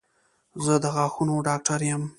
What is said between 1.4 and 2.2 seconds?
ډاکټر یم